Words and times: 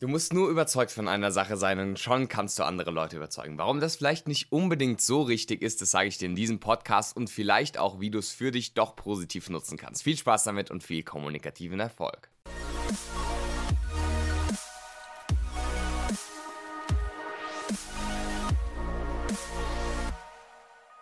Du 0.00 0.06
musst 0.06 0.32
nur 0.32 0.48
überzeugt 0.48 0.92
von 0.92 1.08
einer 1.08 1.32
Sache 1.32 1.56
sein 1.56 1.80
und 1.80 1.98
schon 1.98 2.28
kannst 2.28 2.56
du 2.56 2.62
andere 2.62 2.92
Leute 2.92 3.16
überzeugen. 3.16 3.58
Warum 3.58 3.80
das 3.80 3.96
vielleicht 3.96 4.28
nicht 4.28 4.52
unbedingt 4.52 5.00
so 5.00 5.22
richtig 5.22 5.60
ist, 5.60 5.82
das 5.82 5.90
sage 5.90 6.06
ich 6.06 6.18
dir 6.18 6.26
in 6.26 6.36
diesem 6.36 6.60
Podcast 6.60 7.16
und 7.16 7.28
vielleicht 7.28 7.78
auch, 7.78 7.98
wie 7.98 8.10
du 8.10 8.20
es 8.20 8.30
für 8.30 8.52
dich 8.52 8.74
doch 8.74 8.94
positiv 8.94 9.50
nutzen 9.50 9.76
kannst. 9.76 10.04
Viel 10.04 10.16
Spaß 10.16 10.44
damit 10.44 10.70
und 10.70 10.84
viel 10.84 11.02
kommunikativen 11.02 11.80
Erfolg. 11.80 12.30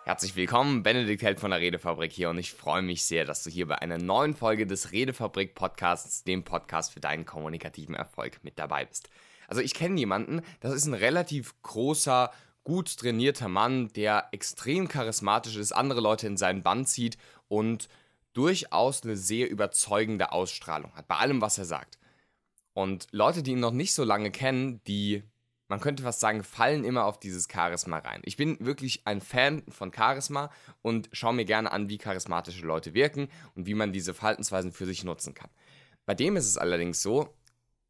Herzlich 0.07 0.37
willkommen, 0.37 0.83
Benedikt 0.83 1.21
Held 1.21 1.37
von 1.37 1.51
der 1.51 1.59
Redefabrik 1.59 2.13
hier 2.13 2.29
und 2.29 2.37
ich 2.37 2.53
freue 2.53 2.81
mich 2.81 3.03
sehr, 3.03 3.25
dass 3.25 3.43
du 3.43 3.49
hier 3.49 3.67
bei 3.67 3.79
einer 3.79 3.97
neuen 3.97 4.35
Folge 4.35 4.65
des 4.65 4.93
Redefabrik 4.93 5.53
Podcasts, 5.53 6.23
dem 6.23 6.45
Podcast 6.45 6.93
für 6.93 7.01
deinen 7.01 7.25
kommunikativen 7.25 7.93
Erfolg, 7.93 8.41
mit 8.41 8.57
dabei 8.57 8.85
bist. 8.85 9.09
Also 9.49 9.61
ich 9.61 9.73
kenne 9.73 9.99
jemanden, 9.99 10.43
das 10.61 10.73
ist 10.73 10.85
ein 10.85 10.93
relativ 10.93 11.61
großer, 11.61 12.31
gut 12.63 12.95
trainierter 12.95 13.49
Mann, 13.49 13.89
der 13.97 14.29
extrem 14.31 14.87
charismatisch 14.87 15.57
ist, 15.57 15.73
andere 15.73 15.99
Leute 15.99 16.25
in 16.25 16.37
seinen 16.37 16.63
Bann 16.63 16.85
zieht 16.85 17.17
und 17.49 17.89
durchaus 18.31 19.03
eine 19.03 19.17
sehr 19.17 19.49
überzeugende 19.49 20.31
Ausstrahlung 20.31 20.95
hat, 20.95 21.09
bei 21.09 21.17
allem, 21.17 21.41
was 21.41 21.57
er 21.57 21.65
sagt. 21.65 21.99
Und 22.71 23.07
Leute, 23.11 23.43
die 23.43 23.51
ihn 23.51 23.59
noch 23.59 23.71
nicht 23.71 23.93
so 23.93 24.05
lange 24.05 24.31
kennen, 24.31 24.79
die 24.87 25.23
man 25.67 25.81
könnte 25.81 26.03
fast 26.03 26.19
sagen, 26.19 26.43
fallen 26.43 26.83
immer 26.83 27.05
auf 27.05 27.19
dieses 27.19 27.47
Charisma 27.51 27.97
rein. 27.99 28.21
Ich 28.23 28.37
bin 28.37 28.57
wirklich 28.59 29.05
ein 29.05 29.21
Fan 29.21 29.63
von 29.69 29.93
Charisma 29.93 30.49
und 30.81 31.09
schaue 31.11 31.33
mir 31.33 31.45
gerne 31.45 31.71
an, 31.71 31.89
wie 31.89 31.97
charismatische 31.97 32.65
Leute 32.65 32.93
wirken 32.93 33.27
und 33.55 33.65
wie 33.65 33.73
man 33.73 33.91
diese 33.91 34.13
Verhaltensweisen 34.13 34.71
für 34.71 34.85
sich 34.85 35.03
nutzen 35.03 35.33
kann. 35.33 35.49
Bei 36.05 36.15
dem 36.15 36.37
ist 36.37 36.47
es 36.47 36.57
allerdings 36.57 37.01
so, 37.01 37.33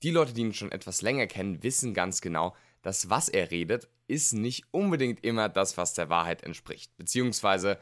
die 0.03 0.12
Leute, 0.12 0.34
die 0.34 0.41
ihn 0.41 0.53
schon 0.53 0.72
etwas 0.72 1.02
länger 1.02 1.27
kennen, 1.27 1.63
wissen 1.63 1.94
ganz 1.94 2.22
genau, 2.22 2.55
dass 2.81 3.09
was 3.09 3.30
er 3.30 3.52
redet, 3.52 3.89
ist 4.08 4.34
nicht 4.34 4.66
unbedingt 4.72 5.23
immer 5.23 5.50
das, 5.50 5.78
was 5.78 5.94
der 5.94 6.09
Wahrheit 6.09 6.44
entspricht. 6.44 6.95
Beziehungsweise, 6.98 7.80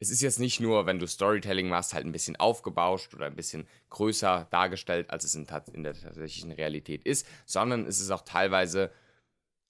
es 0.00 0.10
ist 0.10 0.22
jetzt 0.22 0.40
nicht 0.40 0.60
nur, 0.60 0.86
wenn 0.86 0.98
du 0.98 1.06
Storytelling 1.06 1.68
machst, 1.68 1.94
halt 1.94 2.04
ein 2.04 2.12
bisschen 2.12 2.36
aufgebauscht 2.36 3.14
oder 3.14 3.26
ein 3.26 3.36
bisschen 3.36 3.66
größer 3.90 4.48
dargestellt, 4.50 5.10
als 5.10 5.24
es 5.24 5.34
in, 5.34 5.46
in 5.72 5.82
der 5.82 5.94
tatsächlichen 5.94 6.52
Realität 6.52 7.04
ist, 7.04 7.26
sondern 7.46 7.86
es 7.86 8.00
ist 8.00 8.10
auch 8.10 8.22
teilweise 8.22 8.90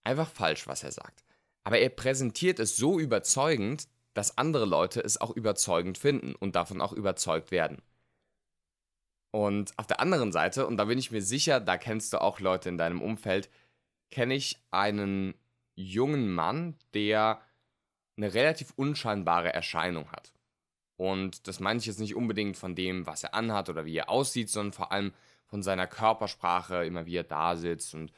einfach 0.05 0.31
falsch, 0.31 0.67
was 0.67 0.83
er 0.83 0.93
sagt. 0.93 1.25
Aber 1.65 1.79
er 1.79 1.89
präsentiert 1.89 2.59
es 2.59 2.77
so 2.77 2.99
überzeugend, 2.99 3.89
dass 4.13 4.39
andere 4.39 4.65
Leute 4.65 5.01
es 5.01 5.21
auch 5.21 5.31
überzeugend 5.31 5.99
finden 5.99 6.35
und 6.35 6.55
davon 6.55 6.81
auch 6.81 6.93
überzeugt 6.93 7.51
werden. 7.51 7.83
Und 9.33 9.77
auf 9.79 9.89
der 9.89 9.99
anderen 9.99 10.31
Seite, 10.31 10.67
und 10.67 10.77
da 10.77 10.85
bin 10.85 10.99
ich 10.99 11.11
mir 11.11 11.23
sicher, 11.23 11.59
da 11.59 11.77
kennst 11.77 12.13
du 12.13 12.21
auch 12.21 12.39
Leute 12.39 12.69
in 12.69 12.79
deinem 12.79 13.03
Umfeld, 13.03 13.51
kenne 14.11 14.35
ich 14.35 14.59
einen 14.71 15.35
jungen 15.75 16.33
Mann, 16.33 16.77
der 16.95 17.41
eine 18.17 18.33
relativ 18.33 18.73
unscheinbare 18.77 19.53
Erscheinung 19.53 20.13
hat. 20.13 20.33
Und 20.97 21.49
das 21.49 21.59
meine 21.59 21.81
ich 21.81 21.87
jetzt 21.87 21.99
nicht 21.99 22.15
unbedingt 22.15 22.57
von 22.57 22.77
dem, 22.77 23.07
was 23.07 23.25
er 23.25 23.35
anhat 23.35 23.69
oder 23.69 23.85
wie 23.85 23.97
er 23.97 24.09
aussieht, 24.09 24.51
sondern 24.51 24.73
vor 24.73 24.93
allem 24.93 25.13
von 25.47 25.65
seiner 25.65 25.89
Körpersprache, 25.89 26.85
immer 26.85 27.07
wie 27.07 27.17
er 27.17 27.25
da 27.25 27.57
sitzt 27.57 27.95
und 27.95 28.13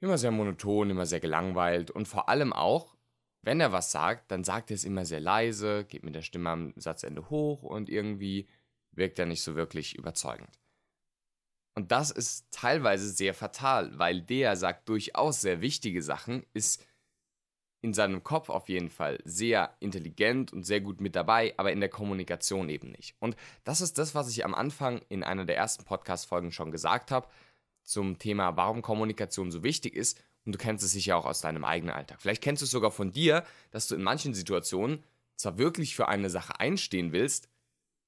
immer 0.00 0.18
sehr 0.18 0.30
monoton, 0.30 0.90
immer 0.90 1.06
sehr 1.06 1.20
gelangweilt 1.20 1.90
und 1.90 2.06
vor 2.06 2.28
allem 2.28 2.52
auch, 2.52 2.96
wenn 3.42 3.60
er 3.60 3.72
was 3.72 3.92
sagt, 3.92 4.30
dann 4.30 4.44
sagt 4.44 4.70
er 4.70 4.74
es 4.74 4.84
immer 4.84 5.04
sehr 5.04 5.20
leise, 5.20 5.84
geht 5.84 6.04
mit 6.04 6.14
der 6.14 6.22
Stimme 6.22 6.50
am 6.50 6.72
Satzende 6.76 7.30
hoch 7.30 7.62
und 7.62 7.88
irgendwie 7.88 8.48
wirkt 8.92 9.18
er 9.18 9.26
nicht 9.26 9.42
so 9.42 9.54
wirklich 9.54 9.96
überzeugend. 9.96 10.58
Und 11.74 11.92
das 11.92 12.10
ist 12.10 12.50
teilweise 12.50 13.10
sehr 13.10 13.34
fatal, 13.34 13.98
weil 13.98 14.22
der 14.22 14.56
sagt 14.56 14.88
durchaus 14.88 15.42
sehr 15.42 15.60
wichtige 15.60 16.02
Sachen, 16.02 16.44
ist 16.54 16.84
in 17.82 17.92
seinem 17.92 18.24
Kopf 18.24 18.48
auf 18.48 18.68
jeden 18.68 18.88
Fall 18.88 19.20
sehr 19.24 19.76
intelligent 19.78 20.52
und 20.52 20.64
sehr 20.64 20.80
gut 20.80 21.00
mit 21.00 21.14
dabei, 21.14 21.54
aber 21.58 21.72
in 21.72 21.80
der 21.80 21.90
Kommunikation 21.90 22.68
eben 22.70 22.90
nicht. 22.90 23.14
Und 23.20 23.36
das 23.64 23.80
ist 23.80 23.98
das, 23.98 24.14
was 24.14 24.30
ich 24.30 24.44
am 24.44 24.54
Anfang 24.54 25.02
in 25.08 25.22
einer 25.22 25.44
der 25.44 25.56
ersten 25.56 25.84
Podcast-Folgen 25.84 26.50
schon 26.50 26.72
gesagt 26.72 27.10
habe 27.10 27.28
zum 27.86 28.18
Thema, 28.18 28.56
warum 28.56 28.82
Kommunikation 28.82 29.50
so 29.50 29.62
wichtig 29.62 29.94
ist. 29.94 30.20
Und 30.44 30.52
du 30.52 30.58
kennst 30.58 30.84
es 30.84 30.92
sicher 30.92 31.16
auch 31.16 31.24
aus 31.24 31.40
deinem 31.40 31.64
eigenen 31.64 31.94
Alltag. 31.94 32.20
Vielleicht 32.20 32.42
kennst 32.42 32.62
du 32.62 32.64
es 32.64 32.70
sogar 32.70 32.90
von 32.90 33.12
dir, 33.12 33.44
dass 33.70 33.88
du 33.88 33.94
in 33.94 34.02
manchen 34.02 34.34
Situationen 34.34 35.02
zwar 35.36 35.58
wirklich 35.58 35.96
für 35.96 36.08
eine 36.08 36.30
Sache 36.30 36.60
einstehen 36.60 37.12
willst, 37.12 37.48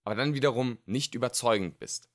aber 0.05 0.15
dann 0.15 0.34
wiederum 0.34 0.78
nicht 0.87 1.15
überzeugend 1.15 1.78
bist. 1.78 2.09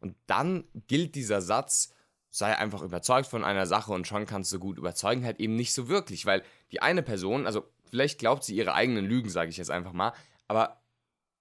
Und 0.00 0.16
dann 0.26 0.64
gilt 0.86 1.14
dieser 1.14 1.42
Satz, 1.42 1.92
sei 2.30 2.56
einfach 2.56 2.82
überzeugt 2.82 3.28
von 3.28 3.44
einer 3.44 3.66
Sache 3.66 3.92
und 3.92 4.06
schon 4.06 4.26
kannst 4.26 4.52
du 4.52 4.58
gut 4.58 4.78
überzeugen, 4.78 5.24
halt 5.24 5.40
eben 5.40 5.56
nicht 5.56 5.72
so 5.72 5.88
wirklich, 5.88 6.26
weil 6.26 6.42
die 6.72 6.82
eine 6.82 7.02
Person, 7.02 7.46
also 7.46 7.68
vielleicht 7.84 8.18
glaubt 8.18 8.44
sie 8.44 8.56
ihre 8.56 8.74
eigenen 8.74 9.04
Lügen, 9.04 9.30
sage 9.30 9.50
ich 9.50 9.56
jetzt 9.56 9.70
einfach 9.70 9.92
mal, 9.92 10.12
aber 10.48 10.83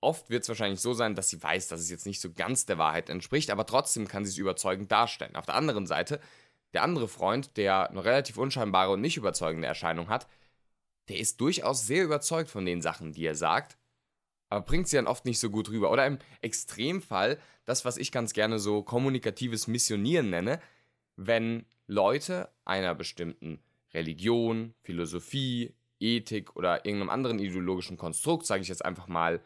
Oft 0.03 0.29
wird 0.29 0.43
es 0.43 0.49
wahrscheinlich 0.49 0.81
so 0.81 0.93
sein, 0.93 1.15
dass 1.15 1.29
sie 1.29 1.41
weiß, 1.41 1.69
dass 1.69 1.79
es 1.79 1.89
jetzt 1.89 2.05
nicht 2.05 2.19
so 2.19 2.31
ganz 2.31 2.65
der 2.65 2.77
Wahrheit 2.77 3.09
entspricht, 3.09 3.49
aber 3.49 3.65
trotzdem 3.65 4.07
kann 4.07 4.25
sie 4.25 4.31
es 4.31 4.37
überzeugend 4.37 4.91
darstellen. 4.91 5.35
Auf 5.35 5.45
der 5.45 5.55
anderen 5.55 5.87
Seite, 5.87 6.19
der 6.73 6.83
andere 6.83 7.07
Freund, 7.07 7.55
der 7.57 7.89
eine 7.89 8.03
relativ 8.03 8.37
unscheinbare 8.37 8.91
und 8.91 9.01
nicht 9.01 9.17
überzeugende 9.17 9.67
Erscheinung 9.67 10.09
hat, 10.09 10.27
der 11.07 11.19
ist 11.19 11.39
durchaus 11.39 11.87
sehr 11.87 12.03
überzeugt 12.03 12.49
von 12.49 12.65
den 12.65 12.81
Sachen, 12.81 13.13
die 13.13 13.25
er 13.25 13.35
sagt, 13.35 13.77
aber 14.49 14.65
bringt 14.65 14.87
sie 14.87 14.97
dann 14.97 15.07
oft 15.07 15.25
nicht 15.25 15.39
so 15.39 15.49
gut 15.49 15.69
rüber. 15.69 15.89
Oder 15.89 16.05
im 16.05 16.19
Extremfall, 16.41 17.39
das, 17.65 17.85
was 17.85 17.97
ich 17.97 18.11
ganz 18.11 18.33
gerne 18.33 18.59
so 18.59 18.83
kommunikatives 18.83 19.67
Missionieren 19.67 20.29
nenne, 20.29 20.61
wenn 21.15 21.65
Leute 21.87 22.49
einer 22.65 22.93
bestimmten 22.93 23.63
Religion, 23.93 24.73
Philosophie, 24.81 25.73
Ethik 25.99 26.55
oder 26.55 26.85
irgendeinem 26.85 27.09
anderen 27.09 27.39
ideologischen 27.39 27.97
Konstrukt, 27.97 28.45
sage 28.45 28.61
ich 28.61 28.67
jetzt 28.67 28.85
einfach 28.85 29.07
mal, 29.07 29.41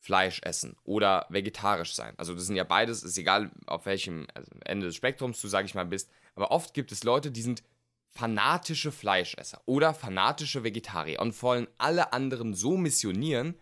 Fleisch 0.00 0.40
essen 0.42 0.76
oder 0.82 1.26
vegetarisch 1.28 1.94
sein. 1.94 2.14
Also 2.16 2.34
das 2.34 2.46
sind 2.46 2.56
ja 2.56 2.64
beides, 2.64 3.02
ist 3.02 3.18
egal 3.18 3.50
auf 3.66 3.84
welchem 3.84 4.26
also 4.34 4.50
Ende 4.64 4.86
des 4.86 4.96
Spektrums 4.96 5.40
du, 5.42 5.48
sag 5.48 5.66
ich 5.66 5.74
mal, 5.74 5.84
bist. 5.84 6.10
Aber 6.34 6.50
oft 6.50 6.72
gibt 6.72 6.90
es 6.90 7.04
Leute, 7.04 7.30
die 7.30 7.42
sind 7.42 7.62
fanatische 8.08 8.92
Fleischesser 8.92 9.60
oder 9.66 9.92
fanatische 9.92 10.64
Vegetarier 10.64 11.20
und 11.20 11.40
wollen 11.42 11.68
alle 11.76 12.14
anderen 12.14 12.54
so 12.54 12.78
missionieren, 12.78 13.54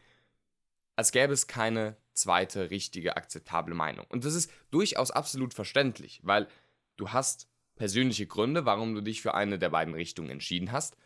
als 0.94 1.10
gäbe 1.10 1.32
es 1.32 1.48
keine 1.48 1.96
zweite 2.12 2.70
richtige 2.70 3.16
akzeptable 3.16 3.74
Meinung. 3.74 4.06
Und 4.08 4.24
das 4.24 4.34
ist 4.34 4.50
durchaus 4.70 5.10
absolut 5.10 5.54
verständlich, 5.54 6.20
weil 6.22 6.46
du 6.96 7.10
hast 7.10 7.48
persönliche 7.74 8.26
Gründe, 8.26 8.64
warum 8.64 8.94
du 8.94 9.00
dich 9.00 9.22
für 9.22 9.34
eine 9.34 9.58
der 9.58 9.70
beiden 9.70 9.94
Richtungen 9.94 10.30
entschieden 10.30 10.70
hast 10.70 10.96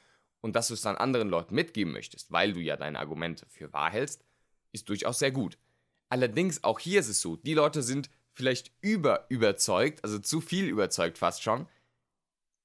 und 0.43 0.57
dass 0.57 0.69
du 0.69 0.75
es 0.75 0.83
dann 0.83 0.97
anderen 0.97 1.31
Leuten 1.31 1.55
mitgeben 1.55 1.93
möchtest, 1.95 2.33
weil 2.33 2.53
du 2.53 2.61
ja 2.61 2.77
deine 2.77 2.99
Argumente 2.99 3.47
für 3.49 3.73
wahr 3.73 3.91
hältst 3.91 4.25
ist 4.73 4.89
durchaus 4.89 5.19
sehr 5.19 5.31
gut. 5.31 5.59
Allerdings, 6.09 6.63
auch 6.65 6.79
hier 6.79 7.01
ist 7.01 7.09
es 7.09 7.21
so, 7.21 7.37
die 7.37 7.55
Leute 7.55 7.83
sind 7.83 8.11
vielleicht 8.35 8.73
über 8.81 9.27
überzeugt, 9.29 10.03
also 10.05 10.19
zu 10.19 10.41
viel 10.41 10.67
überzeugt 10.67 11.19
fast 11.19 11.43
schon, 11.43 11.67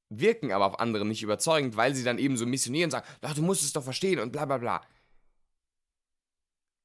wirken 0.10 0.52
aber 0.52 0.66
auf 0.66 0.80
andere 0.80 1.06
nicht 1.06 1.24
überzeugend, 1.24 1.76
weil 1.76 1.94
sie 1.94 2.04
dann 2.04 2.20
eben 2.20 2.38
so 2.38 2.46
missionieren 2.46 2.88
und 2.88 2.92
sagen, 2.92 3.08
Ach, 3.22 3.34
du 3.34 3.42
musst 3.42 3.64
es 3.64 3.74
doch 3.74 3.84
verstehen 3.84 4.20
und 4.20 4.32
bla 4.32 4.46
bla 4.46 4.58
bla. 4.58 4.82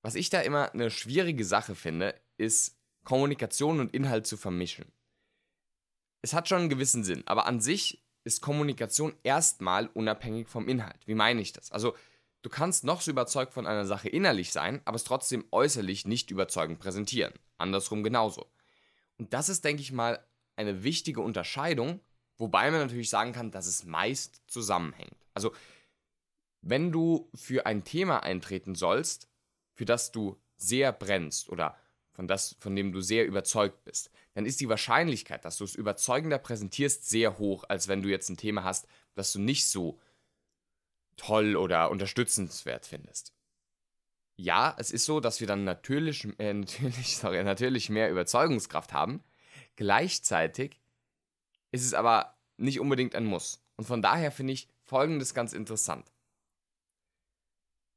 Was 0.03 0.17
ich 0.17 0.31
da 0.31 0.41
immer 0.41 0.73
eine 0.73 0.91
schwierige 0.91 1.45
Sache 1.45 1.75
finde, 1.75 2.21
ist 2.37 2.77
Kommunikation 3.05 3.81
und 3.81 3.95
Inhalt 3.95 4.27
zu 4.27 4.37
vermischen. 4.37 4.87
Es 6.23 6.35
hat 6.35 6.49
schon 6.49 6.59
einen 6.59 6.69
gewissen 6.69 7.05
Sinn, 7.05 7.23
aber 7.27 7.47
an 7.47 7.61
sich 7.61 8.05
ist 8.25 8.41
Kommunikation 8.41 9.15
erstmal 9.23 9.89
unabhängig 9.89 10.49
vom 10.49 10.69
Inhalt. 10.69 11.07
Wie 11.07 11.15
meine 11.15 11.41
ich 11.41 11.53
das? 11.53 11.73
Also 11.73 11.97
Du 12.43 12.51
kannst 12.51 12.83
noch 12.85 13.01
so 13.01 13.11
überzeugt 13.11 13.55
von 13.55 13.67
einer 13.67 13.87
Sache 13.87 14.09
innerlich 14.09 14.53
sein, 14.53 14.83
aber 14.85 14.97
es 14.97 15.05
trotzdem 15.05 15.45
äußerlich 15.53 16.07
nicht 16.07 16.31
überzeugend 16.31 16.81
präsentieren. 16.81 17.33
Andersrum 17.57 18.03
genauso. 18.03 18.51
Und 19.19 19.33
das 19.33 19.49
ist, 19.49 19.65
denke 19.65 19.83
ich 19.83 19.93
mal, 19.93 20.25
eine 20.57 20.83
wichtige 20.83 21.21
Unterscheidung, 21.21 22.01
wobei 22.39 22.71
man 22.71 22.81
natürlich 22.81 23.11
sagen 23.11 23.33
kann, 23.33 23.53
dass 23.53 23.67
es 23.67 23.85
meist 23.85 24.43
zusammenhängt. 24.49 25.17
Also, 25.35 25.53
wenn 26.61 26.91
du 26.93 27.31
für 27.35 27.67
ein 27.67 27.85
Thema 27.85 28.23
eintreten 28.23 28.75
sollst, 28.75 29.29
für 29.75 29.85
das 29.85 30.13
du 30.13 30.41
sehr 30.57 30.93
brennst 30.93 31.49
oder 31.49 31.77
von, 32.13 32.29
das, 32.29 32.57
von 32.59 32.77
dem 32.77 32.93
du 32.93 33.01
sehr 33.01 33.27
überzeugt 33.27 33.85
bist, 33.85 34.11
dann 34.35 34.47
ist 34.47 34.61
die 34.61 34.69
Wahrscheinlichkeit, 34.69 35.45
dass 35.45 35.57
du 35.57 35.65
es 35.65 35.75
überzeugender 35.75 36.39
präsentierst, 36.39 37.09
sehr 37.09 37.39
hoch, 37.39 37.65
als 37.69 37.89
wenn 37.89 38.03
du 38.03 38.09
jetzt 38.09 38.29
ein 38.29 38.37
Thema 38.37 38.65
hast, 38.65 38.87
das 39.15 39.33
du 39.33 39.41
nicht 39.41 39.67
so 39.67 39.99
toll 41.23 41.57
oder 41.57 41.91
unterstützenswert 41.91 42.87
findest. 42.87 43.33
Ja, 44.37 44.75
es 44.79 44.91
ist 44.91 45.05
so, 45.05 45.21
dass 45.21 45.41
wir 45.41 45.47
dann 45.47 45.65
natürlich, 45.65 46.27
äh, 46.39 46.53
natürlich, 46.55 47.17
sorry, 47.17 47.43
natürlich 47.45 47.91
mehr 47.91 48.11
Überzeugungskraft 48.11 48.93
haben. 48.93 49.23
Gleichzeitig 49.77 50.81
ist 51.71 51.85
es 51.85 51.95
aber 51.95 52.37
nicht 52.57 52.81
unbedingt 52.81 53.15
ein 53.15 53.25
Muss. 53.25 53.65
Und 53.77 53.85
von 53.85 54.03
daher 54.03 54.33
finde 54.33 54.53
ich 54.53 54.69
Folgendes 54.83 55.33
ganz 55.33 55.53
interessant. 55.53 56.13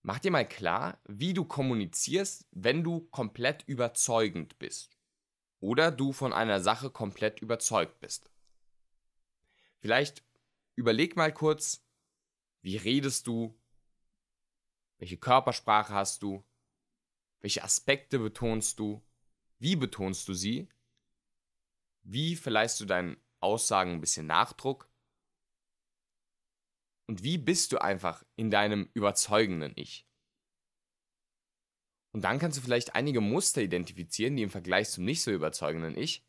Mach 0.04 0.20
dir 0.20 0.32
mal 0.32 0.48
klar, 0.48 1.00
wie 1.08 1.34
du 1.34 1.46
kommunizierst, 1.46 2.46
wenn 2.52 2.84
du 2.84 3.02
komplett 3.10 3.64
überzeugend 3.68 4.60
bist. 4.60 4.98
Oder 5.60 5.92
du 5.92 6.14
von 6.14 6.32
einer 6.32 6.62
Sache 6.62 6.92
komplett 6.92 7.42
überzeugt 7.42 8.00
bist. 8.00 8.30
Vielleicht 9.80 10.24
überleg 10.76 11.16
mal 11.16 11.34
kurz, 11.34 11.85
wie 12.66 12.78
redest 12.78 13.28
du? 13.28 13.56
Welche 14.98 15.18
Körpersprache 15.18 15.94
hast 15.94 16.24
du? 16.24 16.44
Welche 17.42 17.64
Aspekte 17.64 18.18
betonst 18.18 18.80
du? 18.80 19.06
Wie 19.60 19.76
betonst 19.76 20.28
du 20.28 20.34
sie? 20.34 20.68
Wie 22.02 22.36
verleihst 22.36 22.80
du 22.80 22.86
deinen 22.86 23.18
Aussagen 23.40 23.92
ein 23.92 24.02
bisschen 24.02 24.26
Nachdruck? 24.26 24.92
Und 27.06 27.22
wie 27.22 27.38
bist 27.38 27.72
du 27.72 27.78
einfach 27.78 28.26
in 28.36 28.50
deinem 28.50 28.90
überzeugenden 28.96 29.74
Ich? 29.76 30.10
Und 32.14 32.24
dann 32.24 32.40
kannst 32.40 32.58
du 32.58 32.64
vielleicht 32.64 32.96
einige 32.96 33.22
Muster 33.22 33.62
identifizieren, 33.62 34.38
die 34.38 34.44
im 34.44 34.50
Vergleich 34.50 34.90
zum 34.90 35.06
nicht 35.06 35.22
so 35.22 35.30
überzeugenden 35.30 35.96
Ich 35.96 36.26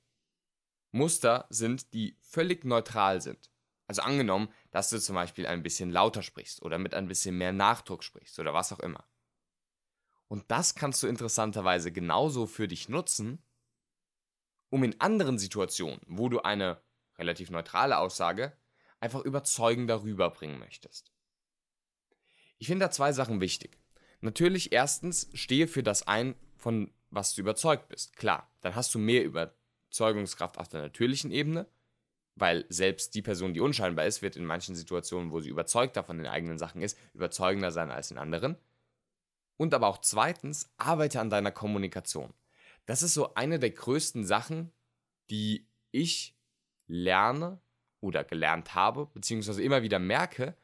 Muster 0.91 1.47
sind, 1.49 1.94
die 1.94 2.19
völlig 2.21 2.67
neutral 2.67 3.23
sind. 3.23 3.50
Also 3.87 4.03
angenommen, 4.03 4.49
dass 4.71 4.91
du 4.91 5.00
zum 5.00 5.15
Beispiel 5.15 5.47
ein 5.47 5.62
bisschen 5.62 5.91
lauter 5.91 6.23
sprichst 6.23 6.62
oder 6.62 6.79
mit 6.79 6.94
ein 6.94 7.09
bisschen 7.09 7.38
mehr 7.38 7.53
Nachdruck 7.53 8.03
sprichst 8.03 8.38
oder 8.38 8.53
was 8.53 8.73
auch 8.73 8.81
immer. 8.81 9.05
Und 10.29 10.50
das 10.50 10.75
kannst 10.75 11.03
du 11.03 11.06
interessanterweise 11.06 11.93
genauso 11.93 12.47
für 12.47 12.67
dich 12.67 12.88
nutzen, 12.88 13.43
um 14.71 14.83
in 14.83 15.00
anderen 15.00 15.38
Situationen, 15.38 16.00
wo 16.09 16.29
du 16.29 16.41
eine 16.41 16.83
relativ 17.17 17.50
neutrale 17.50 17.99
Aussage 17.99 18.56
einfach 18.99 19.21
überzeugender 19.21 20.03
rüberbringen 20.03 20.59
möchtest. 20.59 21.12
Ich 22.59 22.67
finde 22.67 22.87
da 22.87 22.91
zwei 22.91 23.12
Sachen 23.12 23.41
wichtig. 23.41 23.79
Natürlich 24.21 24.73
erstens 24.73 25.29
stehe 25.35 25.69
für 25.69 25.83
das 25.83 26.06
ein, 26.06 26.35
von 26.56 26.93
was 27.11 27.35
du 27.35 27.43
überzeugt 27.43 27.88
bist. 27.88 28.17
Klar, 28.17 28.50
dann 28.62 28.75
hast 28.75 28.94
du 28.94 28.99
mehr 28.99 29.25
Überzeugungskraft 29.25 30.59
auf 30.59 30.69
der 30.69 30.83
natürlichen 30.83 31.31
Ebene, 31.31 31.69
weil 32.37 32.67
selbst 32.69 33.15
die 33.15 33.23
Person, 33.23 33.55
die 33.55 33.61
unscheinbar 33.61 34.06
ist, 34.06 34.23
wird 34.23 34.37
in 34.37 34.44
manchen 34.44 34.77
Situationen, 34.77 35.31
wo 35.33 35.41
sie 35.41 35.49
überzeugter 35.49 36.05
von 36.05 36.19
den 36.19 36.27
eigenen 36.27 36.59
Sachen 36.59 36.83
ist, 36.83 36.99
überzeugender 37.15 37.73
sein 37.73 37.91
als 37.91 38.11
in 38.11 38.19
anderen. 38.19 38.56
Und 39.56 39.73
aber 39.73 39.88
auch 39.88 39.99
zweitens, 39.99 40.71
arbeite 40.77 41.21
an 41.21 41.31
deiner 41.31 41.50
Kommunikation. 41.50 42.35
Das 42.85 43.03
ist 43.03 43.15
so 43.15 43.35
eine 43.35 43.59
der 43.59 43.71
größten 43.71 44.25
Sachen, 44.25 44.71
die 45.31 45.67
ich 45.91 46.37
lerne 46.87 47.59
oder 48.00 48.23
gelernt 48.23 48.75
habe, 48.75 49.06
beziehungsweise 49.06 49.62
immer 49.62 49.83
wieder 49.83 49.99
merke, 49.99 50.55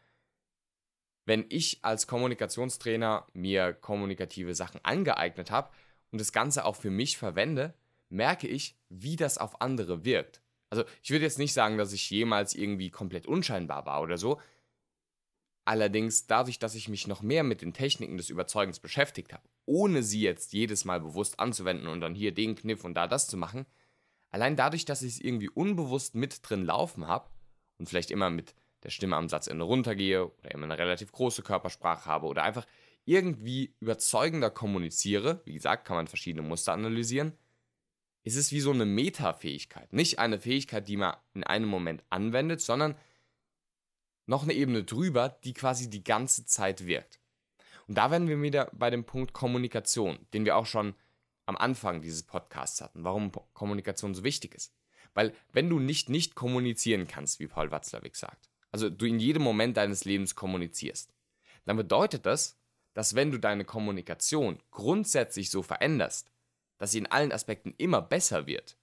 wenn 1.24 1.46
ich 1.48 1.82
als 1.82 2.06
Kommunikationstrainer 2.06 3.26
mir 3.32 3.72
kommunikative 3.72 4.54
Sachen 4.54 4.84
angeeignet 4.84 5.50
habe 5.50 5.70
und 6.10 6.20
das 6.20 6.32
Ganze 6.32 6.66
auch 6.66 6.76
für 6.76 6.90
mich 6.90 7.16
verwende, 7.16 7.74
merke 8.10 8.46
ich, 8.46 8.76
wie 8.90 9.16
das 9.16 9.38
auf 9.38 9.62
andere 9.62 10.04
wirkt. 10.04 10.41
Also 10.72 10.84
ich 11.02 11.10
würde 11.10 11.26
jetzt 11.26 11.38
nicht 11.38 11.52
sagen, 11.52 11.76
dass 11.76 11.92
ich 11.92 12.08
jemals 12.08 12.54
irgendwie 12.54 12.88
komplett 12.88 13.26
unscheinbar 13.26 13.84
war 13.84 14.00
oder 14.00 14.16
so. 14.16 14.40
Allerdings 15.66 16.26
dadurch, 16.26 16.58
dass 16.58 16.74
ich 16.74 16.88
mich 16.88 17.06
noch 17.06 17.20
mehr 17.20 17.44
mit 17.44 17.60
den 17.60 17.74
Techniken 17.74 18.16
des 18.16 18.30
Überzeugens 18.30 18.80
beschäftigt 18.80 19.34
habe, 19.34 19.46
ohne 19.66 20.02
sie 20.02 20.22
jetzt 20.22 20.54
jedes 20.54 20.86
Mal 20.86 20.98
bewusst 20.98 21.40
anzuwenden 21.40 21.88
und 21.88 22.00
dann 22.00 22.14
hier 22.14 22.32
den 22.32 22.54
Kniff 22.54 22.84
und 22.84 22.94
da 22.94 23.06
das 23.06 23.28
zu 23.28 23.36
machen, 23.36 23.66
allein 24.30 24.56
dadurch, 24.56 24.86
dass 24.86 25.02
ich 25.02 25.12
es 25.16 25.20
irgendwie 25.20 25.50
unbewusst 25.50 26.14
mit 26.14 26.40
drin 26.48 26.64
laufen 26.64 27.06
habe 27.06 27.28
und 27.76 27.90
vielleicht 27.90 28.10
immer 28.10 28.30
mit 28.30 28.54
der 28.82 28.90
Stimme 28.90 29.16
am 29.16 29.28
Satzende 29.28 29.66
runtergehe 29.66 30.26
oder 30.26 30.52
immer 30.52 30.64
eine 30.64 30.78
relativ 30.78 31.12
große 31.12 31.42
Körpersprache 31.42 32.06
habe 32.06 32.26
oder 32.28 32.44
einfach 32.44 32.66
irgendwie 33.04 33.74
überzeugender 33.78 34.48
kommuniziere, 34.48 35.42
wie 35.44 35.52
gesagt, 35.52 35.84
kann 35.84 35.96
man 35.96 36.06
verschiedene 36.06 36.48
Muster 36.48 36.72
analysieren, 36.72 37.36
ist 38.24 38.36
es 38.36 38.52
wie 38.52 38.60
so 38.60 38.70
eine 38.70 38.86
Metafähigkeit. 38.86 39.92
Nicht 39.92 40.18
eine 40.18 40.38
Fähigkeit, 40.38 40.88
die 40.88 40.96
man 40.96 41.16
in 41.34 41.44
einem 41.44 41.68
Moment 41.68 42.04
anwendet, 42.10 42.60
sondern 42.60 42.96
noch 44.26 44.44
eine 44.44 44.52
Ebene 44.52 44.84
drüber, 44.84 45.28
die 45.44 45.52
quasi 45.52 45.90
die 45.90 46.04
ganze 46.04 46.46
Zeit 46.46 46.86
wirkt. 46.86 47.20
Und 47.88 47.98
da 47.98 48.10
werden 48.10 48.28
wir 48.28 48.40
wieder 48.40 48.70
bei 48.72 48.90
dem 48.90 49.04
Punkt 49.04 49.32
Kommunikation, 49.32 50.18
den 50.32 50.44
wir 50.44 50.56
auch 50.56 50.66
schon 50.66 50.94
am 51.46 51.56
Anfang 51.56 52.00
dieses 52.00 52.22
Podcasts 52.22 52.80
hatten, 52.80 53.04
warum 53.04 53.32
Kommunikation 53.52 54.14
so 54.14 54.22
wichtig 54.22 54.54
ist. 54.54 54.72
Weil 55.14 55.34
wenn 55.52 55.68
du 55.68 55.78
nicht 55.78 56.08
nicht 56.08 56.34
kommunizieren 56.34 57.06
kannst, 57.06 57.40
wie 57.40 57.48
Paul 57.48 57.70
Watzlawick 57.70 58.16
sagt, 58.16 58.48
also 58.70 58.88
du 58.88 59.04
in 59.04 59.18
jedem 59.18 59.42
Moment 59.42 59.76
deines 59.76 60.04
Lebens 60.04 60.34
kommunizierst, 60.34 61.12
dann 61.66 61.76
bedeutet 61.76 62.24
das, 62.24 62.56
dass 62.94 63.14
wenn 63.14 63.30
du 63.30 63.38
deine 63.38 63.64
Kommunikation 63.64 64.58
grundsätzlich 64.70 65.50
so 65.50 65.62
veränderst, 65.62 66.31
dass 66.82 66.90
sie 66.90 66.98
in 66.98 67.06
allen 67.06 67.30
Aspekten 67.30 67.76
immer 67.78 68.02
besser 68.02 68.48
wird, 68.48 68.76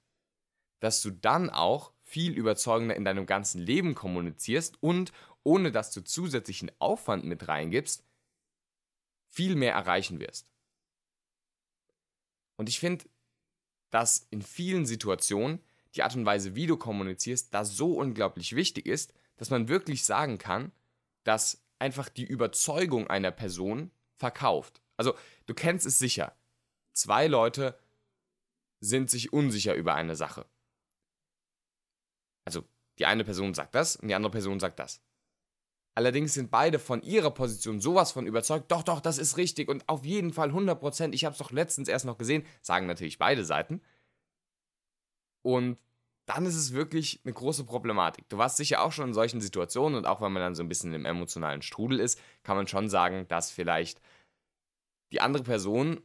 dass 0.79 1.01
du 1.01 1.11
dann 1.11 1.49
auch 1.49 1.91
viel 2.01 2.31
überzeugender 2.31 2.95
in 2.95 3.03
deinem 3.03 3.25
ganzen 3.25 3.59
Leben 3.59 3.93
kommunizierst 3.93 4.81
und 4.81 5.11
ohne 5.43 5.73
dass 5.73 5.91
du 5.91 6.01
zusätzlichen 6.01 6.71
Aufwand 6.79 7.25
mit 7.25 7.49
reingibst, 7.49 8.05
viel 9.27 9.57
mehr 9.57 9.73
erreichen 9.73 10.21
wirst. 10.21 10.49
Und 12.55 12.69
ich 12.69 12.79
finde, 12.79 13.03
dass 13.89 14.27
in 14.29 14.43
vielen 14.43 14.85
Situationen 14.85 15.61
die 15.93 16.03
Art 16.03 16.15
und 16.15 16.25
Weise, 16.25 16.55
wie 16.55 16.67
du 16.67 16.77
kommunizierst, 16.77 17.53
da 17.53 17.65
so 17.65 17.97
unglaublich 17.97 18.55
wichtig 18.55 18.85
ist, 18.85 19.13
dass 19.35 19.49
man 19.49 19.67
wirklich 19.67 20.05
sagen 20.05 20.37
kann, 20.37 20.71
dass 21.25 21.65
einfach 21.79 22.07
die 22.07 22.23
Überzeugung 22.23 23.07
einer 23.07 23.31
Person 23.31 23.91
verkauft. 24.15 24.81
Also, 24.95 25.15
du 25.47 25.53
kennst 25.53 25.85
es 25.85 25.99
sicher. 25.99 26.33
Zwei 26.93 27.27
Leute 27.27 27.77
sind 28.79 29.09
sich 29.09 29.33
unsicher 29.33 29.75
über 29.75 29.95
eine 29.95 30.15
Sache. 30.15 30.45
Also, 32.45 32.63
die 32.97 33.05
eine 33.05 33.23
Person 33.23 33.53
sagt 33.53 33.75
das 33.75 33.95
und 33.95 34.07
die 34.07 34.15
andere 34.15 34.31
Person 34.31 34.59
sagt 34.59 34.79
das. 34.79 35.01
Allerdings 35.95 36.33
sind 36.33 36.49
beide 36.49 36.79
von 36.79 37.01
ihrer 37.01 37.31
Position 37.31 37.81
sowas 37.81 38.11
von 38.11 38.25
überzeugt, 38.25 38.71
doch, 38.71 38.83
doch, 38.83 39.01
das 39.01 39.17
ist 39.17 39.37
richtig 39.37 39.67
und 39.67 39.87
auf 39.89 40.05
jeden 40.05 40.31
Fall 40.31 40.51
100%, 40.51 41.13
ich 41.13 41.25
habe 41.25 41.33
es 41.33 41.39
doch 41.39 41.51
letztens 41.51 41.89
erst 41.89 42.05
noch 42.05 42.17
gesehen, 42.17 42.45
sagen 42.61 42.87
natürlich 42.87 43.17
beide 43.17 43.43
Seiten. 43.43 43.81
Und 45.41 45.77
dann 46.25 46.45
ist 46.45 46.55
es 46.55 46.73
wirklich 46.73 47.19
eine 47.23 47.33
große 47.33 47.65
Problematik. 47.65 48.29
Du 48.29 48.37
warst 48.37 48.57
sicher 48.57 48.83
auch 48.83 48.91
schon 48.91 49.09
in 49.09 49.13
solchen 49.13 49.41
Situationen 49.41 49.97
und 49.97 50.05
auch 50.05 50.21
wenn 50.21 50.31
man 50.31 50.41
dann 50.41 50.55
so 50.55 50.63
ein 50.63 50.69
bisschen 50.69 50.93
im 50.93 51.05
emotionalen 51.05 51.61
Strudel 51.63 51.99
ist, 51.99 52.19
kann 52.43 52.55
man 52.55 52.67
schon 52.67 52.87
sagen, 52.87 53.27
dass 53.27 53.51
vielleicht 53.51 53.99
die 55.11 55.21
andere 55.21 55.43
Person 55.43 56.01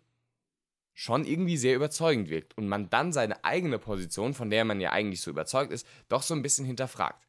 schon 0.94 1.25
irgendwie 1.25 1.56
sehr 1.56 1.75
überzeugend 1.75 2.31
wirkt 2.31 2.56
und 2.56 2.69
man 2.69 2.88
dann 2.88 3.12
seine 3.12 3.44
eigene 3.44 3.79
Position, 3.79 4.32
von 4.32 4.49
der 4.49 4.64
man 4.64 4.81
ja 4.81 4.93
eigentlich 4.93 5.20
so 5.20 5.31
überzeugt 5.31 5.73
ist, 5.73 5.87
doch 6.08 6.23
so 6.23 6.35
ein 6.35 6.43
bisschen 6.43 6.64
hinterfragt. 6.64 7.29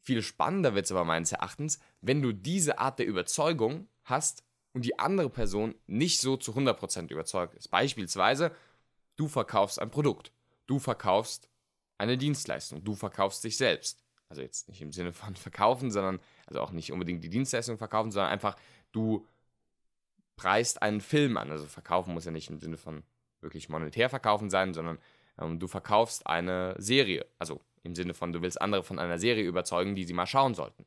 Viel 0.00 0.22
spannender 0.22 0.74
wird 0.74 0.86
es 0.86 0.92
aber 0.92 1.04
meines 1.04 1.32
Erachtens, 1.32 1.78
wenn 2.00 2.22
du 2.22 2.32
diese 2.32 2.78
Art 2.78 2.98
der 2.98 3.06
Überzeugung 3.06 3.86
hast 4.02 4.42
und 4.72 4.84
die 4.84 4.98
andere 4.98 5.30
Person 5.30 5.74
nicht 5.86 6.20
so 6.20 6.36
zu 6.36 6.52
100% 6.52 7.12
überzeugt 7.12 7.54
ist. 7.54 7.68
Beispielsweise, 7.68 8.52
du 9.16 9.28
verkaufst 9.28 9.78
ein 9.78 9.90
Produkt, 9.90 10.32
du 10.66 10.78
verkaufst 10.78 11.50
eine 12.00 12.16
Dienstleistung. 12.16 12.82
Du 12.82 12.94
verkaufst 12.94 13.44
dich 13.44 13.56
selbst. 13.56 14.02
Also 14.30 14.42
jetzt 14.42 14.68
nicht 14.68 14.80
im 14.80 14.92
Sinne 14.92 15.12
von 15.12 15.36
verkaufen, 15.36 15.90
sondern, 15.90 16.18
also 16.46 16.60
auch 16.60 16.72
nicht 16.72 16.92
unbedingt 16.92 17.22
die 17.22 17.28
Dienstleistung 17.28 17.78
verkaufen, 17.78 18.10
sondern 18.10 18.32
einfach, 18.32 18.56
du 18.90 19.26
preist 20.40 20.80
einen 20.80 21.02
Film 21.02 21.36
an. 21.36 21.50
Also 21.50 21.66
verkaufen 21.66 22.14
muss 22.14 22.24
ja 22.24 22.30
nicht 22.30 22.48
im 22.48 22.58
Sinne 22.58 22.78
von 22.78 23.02
wirklich 23.42 23.68
monetär 23.68 24.08
verkaufen 24.08 24.48
sein, 24.48 24.72
sondern 24.72 24.98
ähm, 25.38 25.58
du 25.58 25.68
verkaufst 25.68 26.26
eine 26.26 26.74
Serie. 26.78 27.26
Also 27.38 27.60
im 27.82 27.94
Sinne 27.94 28.14
von, 28.14 28.32
du 28.32 28.40
willst 28.40 28.60
andere 28.60 28.82
von 28.82 28.98
einer 28.98 29.18
Serie 29.18 29.44
überzeugen, 29.44 29.94
die 29.94 30.04
sie 30.04 30.14
mal 30.14 30.26
schauen 30.26 30.54
sollten. 30.54 30.86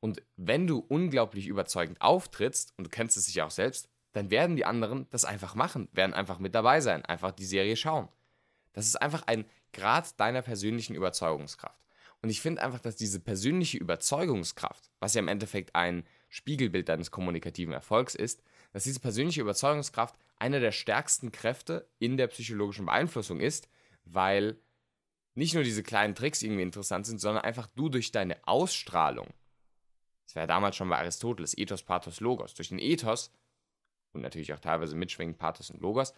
Und 0.00 0.22
wenn 0.36 0.66
du 0.66 0.84
unglaublich 0.86 1.46
überzeugend 1.46 2.02
auftrittst, 2.02 2.74
und 2.76 2.84
du 2.84 2.90
kennst 2.90 3.16
es 3.16 3.24
sicher 3.24 3.46
auch 3.46 3.50
selbst, 3.50 3.88
dann 4.12 4.30
werden 4.30 4.54
die 4.54 4.66
anderen 4.66 5.06
das 5.08 5.24
einfach 5.24 5.54
machen, 5.54 5.88
werden 5.92 6.12
einfach 6.12 6.38
mit 6.38 6.54
dabei 6.54 6.82
sein, 6.82 7.06
einfach 7.06 7.32
die 7.32 7.46
Serie 7.46 7.76
schauen. 7.76 8.08
Das 8.74 8.86
ist 8.86 9.00
einfach 9.00 9.22
ein 9.26 9.46
Grad 9.72 10.20
deiner 10.20 10.42
persönlichen 10.42 10.94
Überzeugungskraft. 10.94 11.80
Und 12.20 12.28
ich 12.28 12.42
finde 12.42 12.62
einfach, 12.62 12.80
dass 12.80 12.96
diese 12.96 13.18
persönliche 13.18 13.78
Überzeugungskraft, 13.78 14.90
was 15.00 15.14
ja 15.14 15.20
im 15.20 15.28
Endeffekt 15.28 15.74
ein 15.74 16.04
Spiegelbild 16.28 16.90
deines 16.90 17.10
kommunikativen 17.10 17.72
Erfolgs 17.72 18.14
ist, 18.14 18.42
dass 18.74 18.82
diese 18.82 18.98
persönliche 18.98 19.40
Überzeugungskraft 19.40 20.16
eine 20.36 20.58
der 20.58 20.72
stärksten 20.72 21.30
Kräfte 21.30 21.88
in 22.00 22.16
der 22.16 22.26
psychologischen 22.26 22.86
Beeinflussung 22.86 23.38
ist, 23.38 23.68
weil 24.04 24.58
nicht 25.36 25.54
nur 25.54 25.62
diese 25.62 25.84
kleinen 25.84 26.16
Tricks 26.16 26.42
irgendwie 26.42 26.62
interessant 26.62 27.06
sind, 27.06 27.20
sondern 27.20 27.44
einfach 27.44 27.68
du 27.76 27.88
durch 27.88 28.10
deine 28.10 28.36
Ausstrahlung, 28.48 29.28
das 30.26 30.34
war 30.34 30.42
ja 30.42 30.46
damals 30.48 30.74
schon 30.74 30.88
bei 30.88 30.98
Aristoteles, 30.98 31.56
Ethos, 31.56 31.84
Pathos, 31.84 32.18
Logos, 32.18 32.54
durch 32.54 32.70
den 32.70 32.80
Ethos 32.80 33.30
und 34.12 34.22
natürlich 34.22 34.52
auch 34.52 34.58
teilweise 34.58 34.96
mitschwingend 34.96 35.38
Pathos 35.38 35.70
und 35.70 35.80
Logos, 35.80 36.12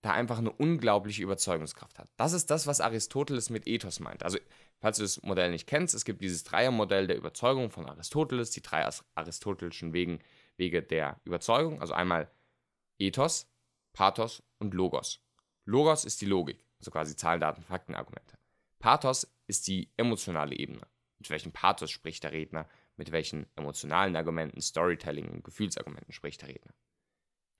da 0.00 0.12
einfach 0.12 0.38
eine 0.38 0.52
unglaubliche 0.52 1.24
Überzeugungskraft 1.24 1.98
hat. 1.98 2.08
Das 2.16 2.32
ist 2.32 2.48
das, 2.52 2.68
was 2.68 2.80
Aristoteles 2.80 3.50
mit 3.50 3.66
Ethos 3.66 3.98
meint. 3.98 4.22
Also, 4.22 4.38
falls 4.78 4.98
du 4.98 5.02
das 5.02 5.20
Modell 5.22 5.50
nicht 5.50 5.66
kennst, 5.66 5.96
es 5.96 6.04
gibt 6.04 6.22
dieses 6.22 6.44
Dreiermodell 6.44 7.08
der 7.08 7.16
Überzeugung 7.16 7.70
von 7.70 7.88
Aristoteles, 7.88 8.52
die 8.52 8.62
drei 8.62 8.88
aristotelischen 9.16 9.92
Wegen, 9.92 10.20
Wege 10.58 10.82
der 10.82 11.20
Überzeugung. 11.24 11.80
Also 11.80 11.94
einmal 11.94 12.30
Ethos, 12.98 13.50
Pathos 13.92 14.42
und 14.58 14.74
Logos. 14.74 15.20
Logos 15.64 16.04
ist 16.04 16.20
die 16.20 16.26
Logik, 16.26 16.64
also 16.78 16.90
quasi 16.90 17.16
Zahlen, 17.16 17.40
Daten, 17.40 17.62
Fakten, 17.62 17.94
Argumente. 17.94 18.38
Pathos 18.78 19.26
ist 19.46 19.66
die 19.68 19.90
emotionale 19.96 20.54
Ebene. 20.54 20.86
Mit 21.18 21.30
welchem 21.30 21.52
Pathos 21.52 21.90
spricht 21.90 22.24
der 22.24 22.32
Redner? 22.32 22.68
Mit 22.96 23.12
welchen 23.12 23.46
emotionalen 23.56 24.16
Argumenten, 24.16 24.60
Storytelling 24.60 25.28
und 25.28 25.44
Gefühlsargumenten 25.44 26.12
spricht 26.12 26.42
der 26.42 26.48
Redner? 26.48 26.74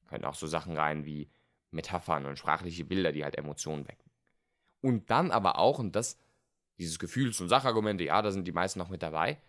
Da 0.03 0.09
können 0.09 0.25
auch 0.25 0.35
so 0.35 0.47
Sachen 0.47 0.77
rein 0.77 1.05
wie 1.05 1.31
Metaphern 1.71 2.27
und 2.27 2.39
sprachliche 2.39 2.85
Bilder, 2.85 3.13
die 3.13 3.25
halt 3.25 3.37
Emotionen 3.37 3.87
wecken. 3.87 4.11
Und 4.81 5.11
dann 5.11 5.31
aber 5.31 5.59
auch, 5.59 5.79
und 5.79 5.95
das, 5.95 6.19
dieses 6.79 6.99
Gefühls- 6.99 7.41
und 7.41 7.49
Sachargumente, 7.49 8.05
ja, 8.05 8.23
da 8.23 8.31
sind 8.31 8.47
die 8.47 8.53
meisten 8.53 8.79
noch 8.79 8.89
mit 8.89 9.03
dabei, 9.03 9.41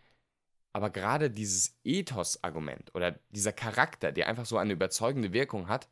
aber 0.73 0.89
gerade 0.89 1.31
dieses 1.31 1.77
Ethos-Argument 1.83 2.93
oder 2.93 3.19
dieser 3.29 3.53
Charakter, 3.53 4.11
der 4.11 4.27
einfach 4.27 4.45
so 4.45 4.57
eine 4.57 4.73
überzeugende 4.73 5.33
Wirkung 5.33 5.67
hat, 5.67 5.89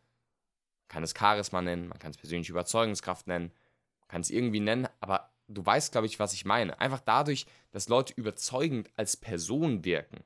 man 0.84 0.88
kann 0.90 1.04
es 1.04 1.14
Charisma 1.18 1.62
nennen, 1.62 1.88
man 1.88 2.00
kann 2.00 2.12
es 2.12 2.18
persönliche 2.18 2.52
Überzeugungskraft 2.52 3.28
nennen, 3.28 3.52
man 4.00 4.08
kann 4.08 4.22
es 4.22 4.30
irgendwie 4.30 4.60
nennen, 4.60 4.88
aber 5.00 5.34
du 5.48 5.66
weißt, 5.66 5.92
glaube 5.92 6.08
ich, 6.08 6.20
was 6.20 6.34
ich 6.34 6.46
meine. 6.46 6.80
Einfach 6.80 7.00
dadurch, 7.00 7.46
dass 7.72 7.90
Leute 7.90 8.14
überzeugend 8.14 8.90
als 8.96 9.18
Person 9.18 9.84
wirken, 9.84 10.24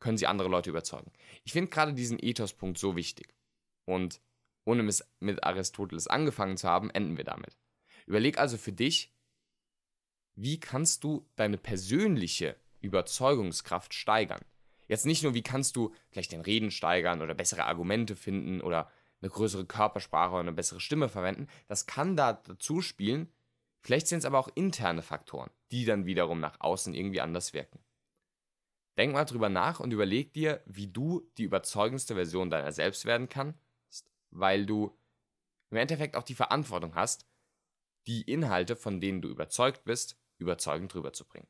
können 0.00 0.18
sie 0.18 0.26
andere 0.26 0.48
Leute 0.48 0.70
überzeugen. 0.70 1.12
Ich 1.44 1.52
finde 1.52 1.70
gerade 1.70 1.94
diesen 1.94 2.18
Ethos-Punkt 2.18 2.78
so 2.78 2.96
wichtig. 2.96 3.34
Und 3.86 4.20
ohne 4.64 4.82
mit 5.20 5.44
Aristoteles 5.44 6.08
angefangen 6.08 6.56
zu 6.56 6.68
haben, 6.68 6.90
enden 6.90 7.16
wir 7.16 7.24
damit. 7.24 7.56
Überleg 8.06 8.38
also 8.38 8.56
für 8.58 8.72
dich, 8.72 9.14
wie 10.34 10.58
kannst 10.58 11.04
du 11.04 11.28
deine 11.36 11.58
persönliche 11.58 12.56
Überzeugungskraft 12.84 13.94
steigern? 13.94 14.40
Jetzt 14.86 15.06
nicht 15.06 15.22
nur, 15.22 15.34
wie 15.34 15.42
kannst 15.42 15.76
du 15.76 15.92
gleich 16.10 16.28
den 16.28 16.42
Reden 16.42 16.70
steigern 16.70 17.22
oder 17.22 17.34
bessere 17.34 17.64
Argumente 17.64 18.16
finden 18.16 18.60
oder 18.60 18.90
eine 19.24 19.30
größere 19.30 19.64
Körpersprache 19.64 20.32
oder 20.32 20.40
eine 20.40 20.52
bessere 20.52 20.80
Stimme 20.80 21.08
verwenden. 21.08 21.48
Das 21.66 21.86
kann 21.86 22.16
da 22.16 22.34
dazu 22.34 22.82
spielen. 22.82 23.32
Vielleicht 23.80 24.06
sind 24.06 24.18
es 24.18 24.24
aber 24.24 24.38
auch 24.38 24.48
interne 24.54 25.02
Faktoren, 25.02 25.50
die 25.70 25.84
dann 25.84 26.06
wiederum 26.06 26.40
nach 26.40 26.60
außen 26.60 26.94
irgendwie 26.94 27.20
anders 27.20 27.54
wirken. 27.54 27.80
Denk 28.96 29.12
mal 29.12 29.24
drüber 29.24 29.48
nach 29.48 29.80
und 29.80 29.92
überleg 29.92 30.32
dir, 30.32 30.62
wie 30.66 30.86
du 30.86 31.28
die 31.36 31.44
überzeugendste 31.44 32.14
Version 32.14 32.50
deiner 32.50 32.70
selbst 32.70 33.06
werden 33.06 33.28
kannst, 33.28 33.58
weil 34.30 34.66
du 34.66 34.96
im 35.70 35.78
Endeffekt 35.78 36.16
auch 36.16 36.22
die 36.22 36.36
Verantwortung 36.36 36.94
hast, 36.94 37.26
die 38.06 38.22
Inhalte, 38.22 38.76
von 38.76 39.00
denen 39.00 39.22
du 39.22 39.28
überzeugt 39.28 39.84
bist, 39.84 40.16
überzeugend 40.38 40.94
rüberzubringen. 40.94 41.48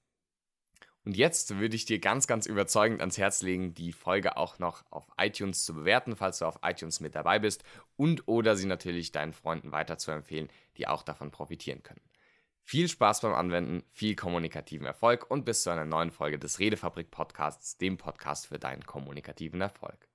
Und 1.05 1.17
jetzt 1.17 1.59
würde 1.59 1.77
ich 1.77 1.85
dir 1.85 1.99
ganz, 1.99 2.27
ganz 2.27 2.47
überzeugend 2.47 3.01
ans 3.01 3.19
Herz 3.19 3.43
legen, 3.43 3.75
die 3.75 3.93
Folge 3.93 4.39
auch 4.39 4.59
noch 4.59 4.85
auf 4.91 5.07
iTunes 5.19 5.65
zu 5.65 5.75
bewerten, 5.75 6.17
falls 6.17 6.39
du 6.39 6.47
auf 6.47 6.61
iTunes 6.63 7.01
mit 7.01 7.15
dabei 7.15 7.39
bist 7.39 7.63
und 7.97 8.27
oder 8.27 8.57
sie 8.57 8.67
natürlich 8.67 9.13
deinen 9.13 9.35
Freunden 9.35 9.71
weiterzuempfehlen, 9.71 10.49
die 10.79 10.89
auch 10.89 11.03
davon 11.03 11.31
profitieren 11.31 11.83
können. 11.83 12.01
Viel 12.63 12.89
Spaß 12.89 13.21
beim 13.21 13.35
Anwenden, 13.35 13.85
viel 13.93 14.17
kommunikativen 14.17 14.87
Erfolg 14.87 15.31
und 15.31 15.45
bis 15.45 15.65
zu 15.65 15.71
einer 15.71 15.85
neuen 15.85 16.11
Folge 16.11 16.39
des 16.39 16.59
Redefabrik 16.59 17.11
Podcasts, 17.11 17.77
dem 17.77 17.99
Podcast 17.99 18.47
für 18.47 18.59
deinen 18.59 18.87
kommunikativen 18.87 19.61
Erfolg. 19.61 20.09